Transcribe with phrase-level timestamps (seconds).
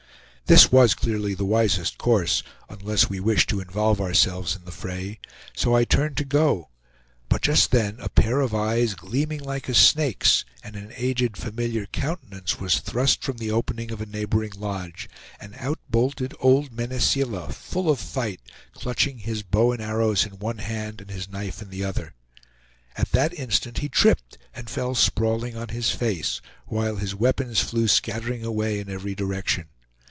[0.47, 5.17] This was clearly the wisest course, unless we wished to involve ourselves in the fray;
[5.55, 6.67] so I turned to go,
[7.29, 11.85] but just then a pair of eyes, gleaming like a snake's, and an aged familiar
[11.85, 15.07] countenance was thrust from the opening of a neighboring lodge,
[15.39, 18.41] and out bolted old Mene Seela, full of fight,
[18.73, 22.13] clutching his bow and arrows in one hand and his knife in the other.
[22.97, 27.87] At that instant he tripped and fell sprawling on his face, while his weapons flew
[27.87, 29.69] scattering away in every direction.